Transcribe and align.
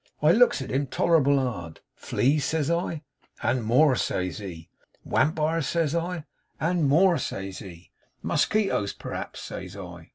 I 0.19 0.31
looks 0.31 0.63
at 0.63 0.71
him 0.71 0.87
tolerable 0.87 1.37
hard. 1.37 1.81
"Fleas?" 1.95 2.43
says 2.45 2.71
I. 2.71 3.03
"And 3.43 3.63
more," 3.63 3.95
says 3.95 4.39
he. 4.39 4.71
"Wampires?" 5.05 5.67
says 5.67 5.93
I. 5.93 6.25
"And 6.59 6.87
more," 6.89 7.19
says 7.19 7.59
he. 7.59 7.91
"Musquitoes, 8.23 8.93
perhaps?" 8.93 9.41
says 9.41 9.77
I. 9.77 10.09